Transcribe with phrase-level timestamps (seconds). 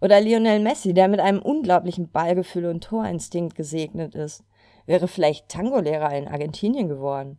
[0.00, 4.44] Oder Lionel Messi, der mit einem unglaublichen Ballgefühl und Torinstinkt gesegnet ist,
[4.86, 7.38] wäre vielleicht Tango-Lehrer in Argentinien geworden.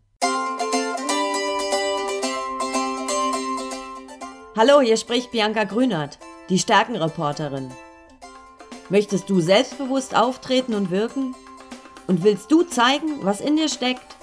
[4.57, 6.19] Hallo, hier spricht Bianca Grünert,
[6.49, 7.69] die Stärkenreporterin.
[8.89, 11.35] Möchtest du selbstbewusst auftreten und wirken?
[12.07, 14.17] Und willst du zeigen, was in dir steckt?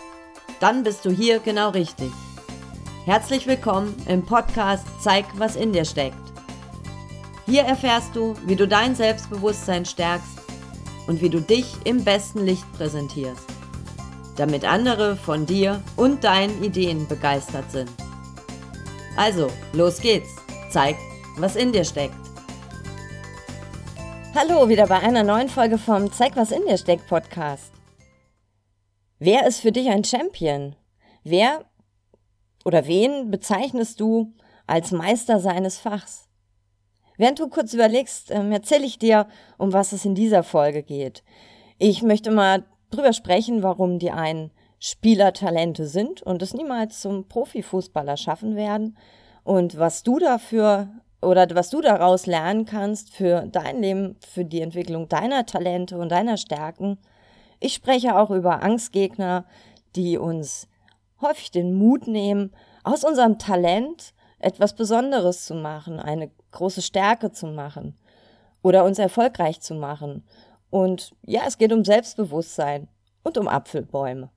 [0.61, 2.11] Dann bist du hier genau richtig.
[3.07, 6.36] Herzlich willkommen im Podcast Zeig, was in dir steckt.
[7.47, 10.41] Hier erfährst du, wie du dein Selbstbewusstsein stärkst
[11.07, 13.45] und wie du dich im besten Licht präsentierst,
[14.35, 17.89] damit andere von dir und deinen Ideen begeistert sind.
[19.17, 20.35] Also, los geht's.
[20.71, 20.97] Zeig,
[21.39, 22.17] was in dir steckt.
[24.35, 27.71] Hallo, wieder bei einer neuen Folge vom Zeig, was in dir steckt Podcast.
[29.21, 30.75] Wer ist für dich ein Champion?
[31.23, 31.65] Wer
[32.65, 34.35] oder wen bezeichnest du
[34.67, 36.26] als Meister seines Fachs?
[37.17, 39.27] Während du kurz überlegst, ähm, erzähle ich dir,
[39.59, 41.23] um was es in dieser Folge geht.
[41.79, 48.17] Ich möchte mal drüber sprechen, warum die einen Spielertalente sind und es niemals zum Profifußballer
[48.17, 48.97] schaffen werden
[49.45, 50.89] und was du dafür
[51.23, 56.11] oder was du daraus lernen kannst für dein Leben, für die Entwicklung deiner Talente und
[56.11, 56.99] deiner Stärken.
[57.59, 59.47] Ich spreche auch über Angstgegner,
[59.97, 60.69] die uns
[61.23, 62.53] häufig den Mut nehmen,
[62.85, 67.97] aus unserem Talent etwas Besonderes zu machen, eine große Stärke zu machen
[68.63, 70.25] oder uns erfolgreich zu machen.
[70.71, 72.89] Und ja, es geht um Selbstbewusstsein
[73.23, 74.31] und um Apfelbäume.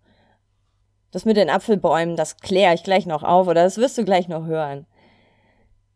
[1.12, 4.28] Das mit den Apfelbäumen, das kläre ich gleich noch auf oder das wirst du gleich
[4.28, 4.86] noch hören.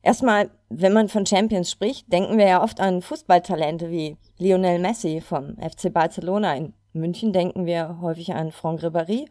[0.01, 5.21] Erstmal, wenn man von Champions spricht, denken wir ja oft an Fußballtalente wie Lionel Messi
[5.21, 6.55] vom FC Barcelona.
[6.55, 9.27] In München denken wir häufig an Franck Ribéry.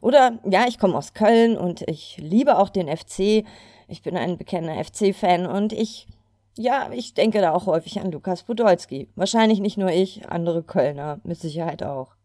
[0.00, 3.44] Oder ja, ich komme aus Köln und ich liebe auch den FC.
[3.88, 6.06] Ich bin ein bekennender FC-Fan und ich
[6.58, 9.08] ja, ich denke da auch häufig an Lukas Podolski.
[9.14, 12.16] Wahrscheinlich nicht nur ich, andere Kölner mit Sicherheit auch.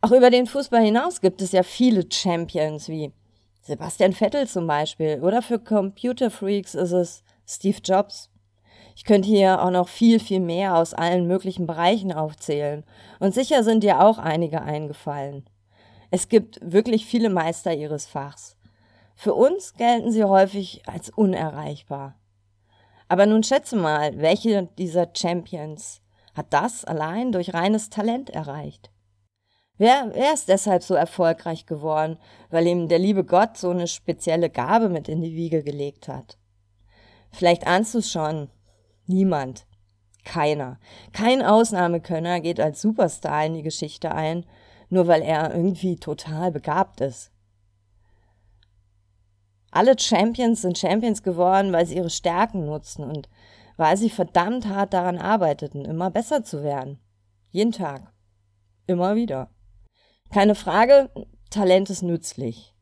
[0.00, 3.12] Auch über den Fußball hinaus gibt es ja viele Champions wie
[3.62, 8.30] Sebastian Vettel zum Beispiel oder für Computerfreaks ist es Steve Jobs.
[8.96, 12.82] Ich könnte hier auch noch viel, viel mehr aus allen möglichen Bereichen aufzählen
[13.20, 15.44] und sicher sind dir auch einige eingefallen.
[16.10, 18.57] Es gibt wirklich viele Meister ihres Fachs.
[19.20, 22.14] Für uns gelten sie häufig als unerreichbar.
[23.08, 26.00] Aber nun schätze mal, welche dieser Champions
[26.34, 28.92] hat das allein durch reines Talent erreicht?
[29.76, 32.16] Wer, wer ist deshalb so erfolgreich geworden,
[32.50, 36.38] weil ihm der liebe Gott so eine spezielle Gabe mit in die Wiege gelegt hat?
[37.32, 38.50] Vielleicht ahnst du schon.
[39.08, 39.66] Niemand.
[40.24, 40.78] Keiner.
[41.12, 44.46] Kein Ausnahmekönner geht als Superstar in die Geschichte ein,
[44.90, 47.32] nur weil er irgendwie total begabt ist.
[49.70, 53.28] Alle Champions sind Champions geworden, weil sie ihre Stärken nutzten und
[53.76, 56.98] weil sie verdammt hart daran arbeiteten, immer besser zu werden.
[57.50, 58.12] Jeden Tag.
[58.86, 59.50] Immer wieder.
[60.30, 61.10] Keine Frage,
[61.50, 62.74] Talent ist nützlich.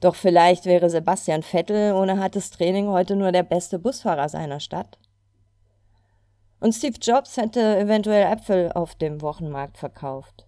[0.00, 4.98] Doch vielleicht wäre Sebastian Vettel ohne hartes Training heute nur der beste Busfahrer seiner Stadt.
[6.60, 10.46] Und Steve Jobs hätte eventuell Äpfel auf dem Wochenmarkt verkauft.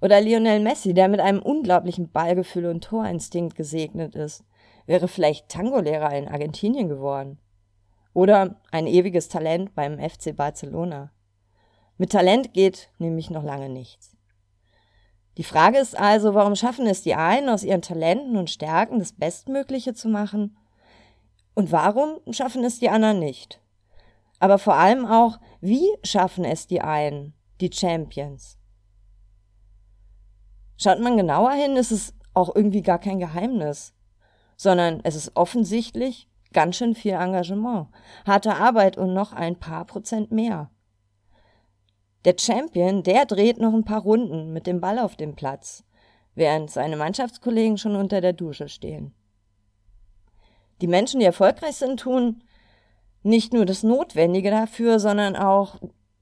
[0.00, 4.44] Oder Lionel Messi, der mit einem unglaublichen Ballgefühl und Torinstinkt gesegnet ist
[4.90, 7.38] wäre vielleicht Tango-Lehrer in Argentinien geworden.
[8.12, 11.12] Oder ein ewiges Talent beim FC Barcelona.
[11.96, 14.16] Mit Talent geht nämlich noch lange nichts.
[15.36, 19.12] Die Frage ist also, warum schaffen es die einen, aus ihren Talenten und Stärken das
[19.12, 20.56] Bestmögliche zu machen?
[21.54, 23.62] Und warum schaffen es die anderen nicht?
[24.40, 28.58] Aber vor allem auch, wie schaffen es die einen, die Champions?
[30.78, 33.94] Schaut man genauer hin, ist es auch irgendwie gar kein Geheimnis
[34.60, 37.88] sondern es ist offensichtlich ganz schön viel Engagement,
[38.26, 40.68] harte Arbeit und noch ein paar Prozent mehr.
[42.26, 45.82] Der Champion, der dreht noch ein paar Runden mit dem Ball auf dem Platz,
[46.34, 49.14] während seine Mannschaftskollegen schon unter der Dusche stehen.
[50.82, 52.42] Die Menschen, die erfolgreich sind, tun
[53.22, 55.76] nicht nur das Notwendige dafür, sondern auch,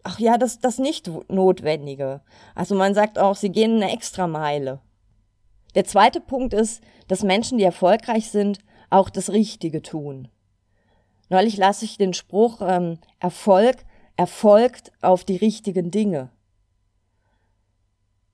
[0.05, 2.20] ach ja, das, das Nicht-Notwendige.
[2.55, 4.81] Also man sagt auch, sie gehen eine extra Meile.
[5.79, 8.59] Der zweite Punkt ist, dass Menschen, die erfolgreich sind,
[8.91, 10.27] auch das Richtige tun.
[11.29, 13.85] Neulich las ich den Spruch, ähm, Erfolg
[14.17, 16.33] erfolgt auf die richtigen Dinge.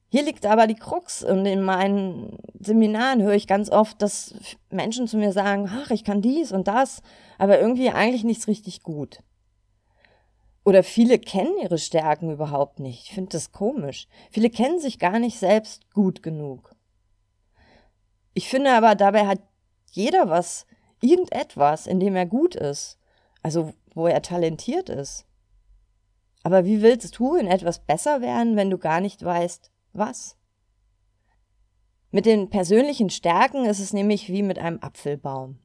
[0.08, 4.34] Hier liegt aber die Krux und in meinen Seminaren höre ich ganz oft, dass
[4.70, 7.02] Menschen zu mir sagen, ach, ich kann dies und das,
[7.36, 9.18] aber irgendwie eigentlich nichts richtig gut.
[10.64, 13.02] Oder viele kennen ihre Stärken überhaupt nicht.
[13.02, 14.08] Ich finde das komisch.
[14.30, 16.74] Viele kennen sich gar nicht selbst gut genug.
[18.34, 19.40] Ich finde aber, dabei hat
[19.92, 20.66] jeder was,
[21.00, 22.98] irgendetwas, in dem er gut ist.
[23.42, 25.26] Also, wo er talentiert ist.
[26.42, 30.36] Aber wie willst du in etwas besser werden, wenn du gar nicht weißt, was?
[32.10, 35.58] Mit den persönlichen Stärken ist es nämlich wie mit einem Apfelbaum.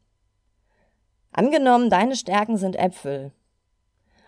[1.32, 3.32] Angenommen, deine Stärken sind Äpfel.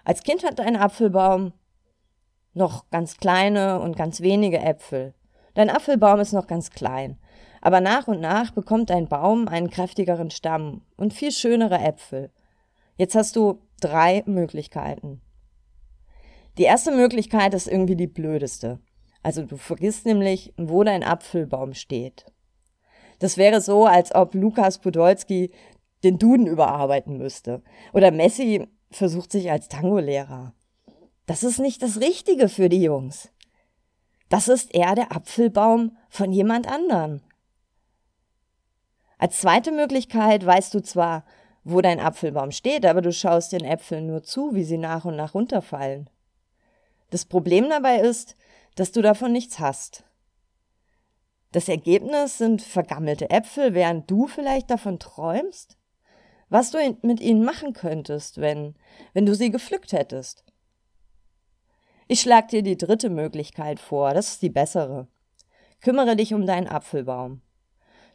[0.03, 1.53] Als Kind hat dein Apfelbaum
[2.53, 5.13] noch ganz kleine und ganz wenige Äpfel.
[5.53, 7.17] Dein Apfelbaum ist noch ganz klein.
[7.61, 12.31] Aber nach und nach bekommt dein Baum einen kräftigeren Stamm und viel schönere Äpfel.
[12.97, 15.21] Jetzt hast du drei Möglichkeiten.
[16.57, 18.79] Die erste Möglichkeit ist irgendwie die blödeste.
[19.23, 22.25] Also du vergisst nämlich, wo dein Apfelbaum steht.
[23.19, 25.51] Das wäre so, als ob Lukas Podolski
[26.03, 27.61] den Duden überarbeiten müsste.
[27.93, 30.53] Oder Messi versucht sich als Tango-Lehrer.
[31.27, 33.29] Das ist nicht das Richtige für die Jungs.
[34.29, 37.21] Das ist eher der Apfelbaum von jemand anderen.
[39.21, 41.25] Als zweite Möglichkeit weißt du zwar,
[41.63, 45.15] wo dein Apfelbaum steht, aber du schaust den Äpfeln nur zu, wie sie nach und
[45.15, 46.09] nach runterfallen.
[47.11, 48.35] Das Problem dabei ist,
[48.73, 50.05] dass du davon nichts hast.
[51.51, 55.77] Das Ergebnis sind vergammelte Äpfel, während du vielleicht davon träumst,
[56.49, 58.73] was du mit ihnen machen könntest, wenn,
[59.13, 60.45] wenn du sie gepflückt hättest.
[62.07, 65.07] Ich schlag dir die dritte Möglichkeit vor, das ist die bessere.
[65.79, 67.43] Kümmere dich um deinen Apfelbaum.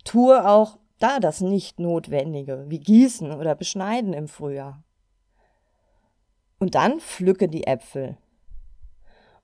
[0.02, 4.82] Tue auch da das Nicht-Notwendige, wie Gießen oder Beschneiden im Frühjahr.
[6.58, 8.16] Und dann pflücke die Äpfel.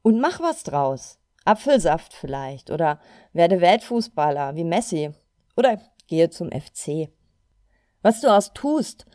[0.03, 1.19] Und mach was draus.
[1.45, 3.01] Apfelsaft vielleicht oder
[3.33, 5.11] werde Weltfußballer wie Messi
[5.57, 7.11] oder gehe zum FC.
[8.01, 9.07] Was du aus tust,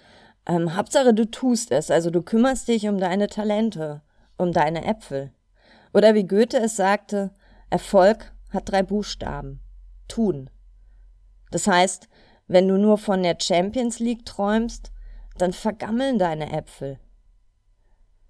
[0.45, 4.01] ähm, Hauptsache du tust es, also du kümmerst dich um deine Talente,
[4.37, 5.31] um deine Äpfel.
[5.93, 7.31] Oder wie Goethe es sagte,
[7.69, 9.61] Erfolg hat drei Buchstaben.
[10.07, 10.49] Tun.
[11.51, 12.07] Das heißt,
[12.47, 14.91] wenn du nur von der Champions League träumst,
[15.37, 16.99] dann vergammeln deine Äpfel.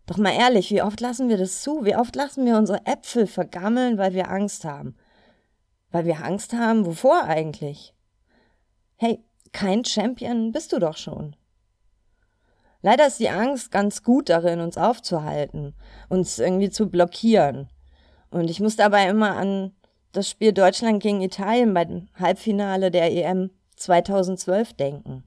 [0.08, 1.84] Doch mal ehrlich, wie oft lassen wir das zu?
[1.84, 4.96] Wie oft lassen wir unsere Äpfel vergammeln, weil wir Angst haben?
[5.92, 7.94] Weil wir Angst haben, wovor eigentlich?
[8.96, 11.36] Hey, kein Champion bist du doch schon.
[12.82, 15.76] Leider ist die Angst ganz gut darin, uns aufzuhalten,
[16.10, 17.70] uns irgendwie zu blockieren.
[18.30, 19.76] Und ich muss dabei immer an
[20.14, 25.24] das Spiel Deutschland gegen Italien beim Halbfinale der EM 2012 denken.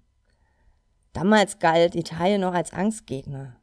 [1.12, 3.56] Damals galt Italien noch als Angstgegner.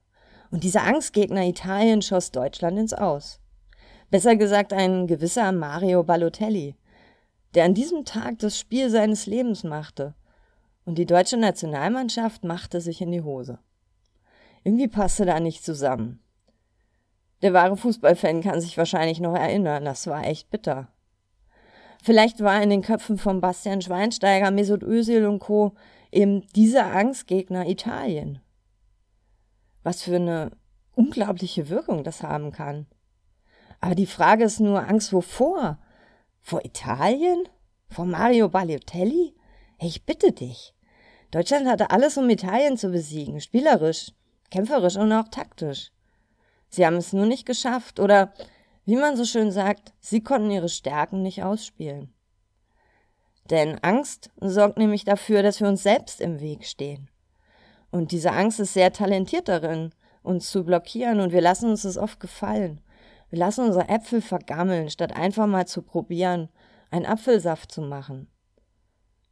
[0.49, 3.39] Und dieser Angstgegner Italien schoss Deutschland ins Aus.
[4.09, 6.75] Besser gesagt ein gewisser Mario Balotelli,
[7.53, 10.15] der an diesem Tag das Spiel seines Lebens machte.
[10.85, 13.59] Und die deutsche Nationalmannschaft machte sich in die Hose.
[14.63, 16.21] Irgendwie passte da nicht zusammen.
[17.41, 20.87] Der wahre Fußballfan kann sich wahrscheinlich noch erinnern, das war echt bitter.
[22.07, 25.75] Vielleicht war in den Köpfen von Bastian Schweinsteiger, Mesut Özil und Co.
[26.09, 28.39] eben dieser Angstgegner Italien.
[29.83, 30.51] Was für eine
[30.95, 32.85] unglaubliche Wirkung das haben kann.
[33.81, 35.79] Aber die Frage ist nur, Angst wovor?
[36.39, 37.43] Vor Italien?
[37.89, 39.35] Vor Mario Balotelli?
[39.77, 40.73] Ich bitte dich.
[41.31, 44.13] Deutschland hatte alles, um Italien zu besiegen, spielerisch,
[44.49, 45.91] kämpferisch und auch taktisch.
[46.69, 48.31] Sie haben es nur nicht geschafft oder
[48.87, 52.13] wie man so schön sagt, sie konnten ihre Stärken nicht ausspielen.
[53.49, 57.09] Denn Angst sorgt nämlich dafür, dass wir uns selbst im Weg stehen.
[57.91, 59.93] Und diese Angst ist sehr talentiert darin,
[60.23, 62.79] uns zu blockieren und wir lassen uns das oft gefallen.
[63.29, 66.47] Wir lassen unsere Äpfel vergammeln, statt einfach mal zu probieren,
[66.89, 68.29] einen Apfelsaft zu machen.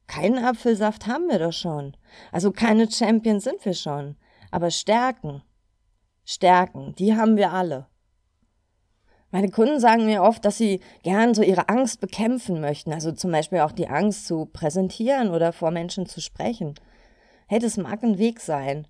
[0.05, 1.95] Keinen Apfelsaft haben wir doch schon.
[2.33, 4.17] Also keine Champions sind wir schon.
[4.51, 5.43] Aber Stärken,
[6.25, 7.87] Stärken, die haben wir alle.
[9.35, 13.33] Meine Kunden sagen mir oft, dass sie gern so ihre Angst bekämpfen möchten, also zum
[13.33, 16.75] Beispiel auch die Angst zu präsentieren oder vor Menschen zu sprechen.
[17.47, 18.87] Hey, das mag ein Weg sein,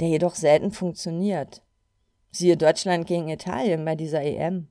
[0.00, 1.62] der jedoch selten funktioniert.
[2.32, 4.66] Siehe Deutschland gegen Italien bei dieser EM.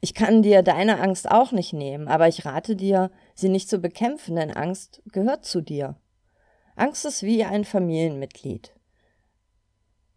[0.00, 3.78] Ich kann dir deine Angst auch nicht nehmen, aber ich rate dir, sie nicht zu
[3.78, 5.94] bekämpfen, denn Angst gehört zu dir.
[6.74, 8.75] Angst ist wie ein Familienmitglied.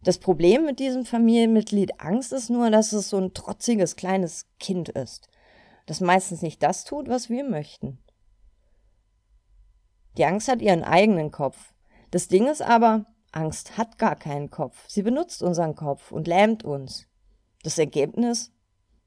[0.02, 4.88] Das Problem mit diesem Familienmitglied Angst ist nur, dass es so ein trotziges kleines Kind
[4.88, 5.28] ist,
[5.86, 7.98] das meistens nicht das tut, was wir möchten.
[10.16, 11.74] Die Angst hat ihren eigenen Kopf.
[12.10, 14.88] Das Ding ist aber, Angst hat gar keinen Kopf.
[14.88, 17.06] Sie benutzt unseren Kopf und lähmt uns.
[17.62, 18.52] Das Ergebnis?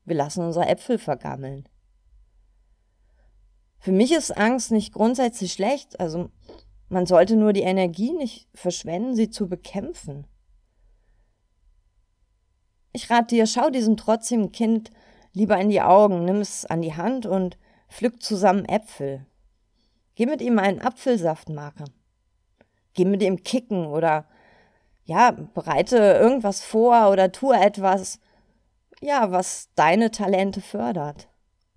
[0.05, 1.67] Wir lassen unsere Äpfel vergammeln.
[3.79, 6.29] Für mich ist Angst nicht grundsätzlich schlecht, also
[6.87, 10.27] man sollte nur die Energie nicht verschwenden, sie zu bekämpfen.
[12.93, 14.91] Ich rate dir, schau diesem trotzigen Kind
[15.33, 17.57] lieber in die Augen, nimm es an die Hand und
[17.89, 19.25] pflück zusammen Äpfel.
[20.15, 21.89] Geh mit ihm einen Apfelsaft machen.
[22.93, 24.25] Geh mit ihm kicken oder
[25.05, 28.19] ja, bereite irgendwas vor oder tue etwas,
[29.01, 31.27] ja, was deine Talente fördert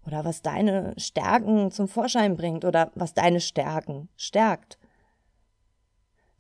[0.07, 4.79] oder was deine Stärken zum Vorschein bringt oder was deine Stärken stärkt.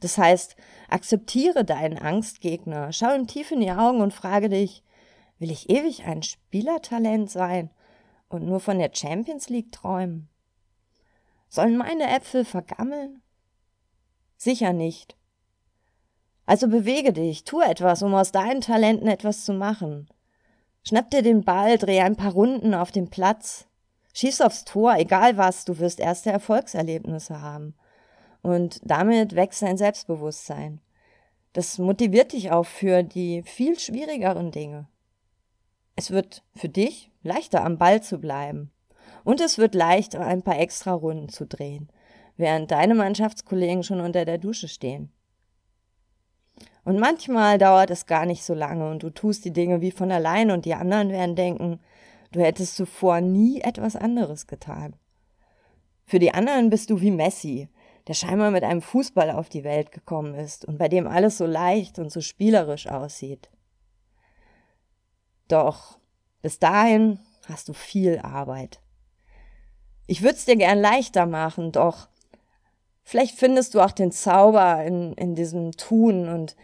[0.00, 0.56] Das heißt,
[0.88, 4.82] akzeptiere deinen Angstgegner, schau ihm tief in die Augen und frage dich,
[5.38, 7.70] will ich ewig ein Spielertalent sein
[8.28, 10.28] und nur von der Champions League träumen?
[11.48, 13.22] Sollen meine Äpfel vergammeln?
[14.36, 15.16] Sicher nicht.
[16.44, 20.08] Also bewege dich, tu etwas, um aus deinen Talenten etwas zu machen.
[20.84, 23.66] Schnapp dir den Ball, dreh ein paar Runden auf dem Platz,
[24.14, 27.74] schieß aufs Tor, egal was, du wirst erste Erfolgserlebnisse haben.
[28.46, 30.80] Und damit wächst dein Selbstbewusstsein.
[31.52, 34.86] Das motiviert dich auch für die viel schwierigeren Dinge.
[35.96, 38.70] Es wird für dich leichter am Ball zu bleiben.
[39.24, 41.88] Und es wird leichter, ein paar extra Runden zu drehen,
[42.36, 45.10] während deine Mannschaftskollegen schon unter der Dusche stehen.
[46.84, 50.12] Und manchmal dauert es gar nicht so lange und du tust die Dinge wie von
[50.12, 51.80] allein und die anderen werden denken,
[52.30, 54.94] du hättest zuvor nie etwas anderes getan.
[56.04, 57.68] Für die anderen bist du wie Messi,
[58.06, 61.46] der scheinbar mit einem Fußball auf die Welt gekommen ist und bei dem alles so
[61.46, 63.50] leicht und so spielerisch aussieht.
[65.48, 65.98] Doch
[66.42, 68.80] bis dahin hast du viel Arbeit.
[70.06, 72.08] Ich würde es dir gern leichter machen, doch
[73.02, 76.56] vielleicht findest du auch den Zauber in, in diesem Tun und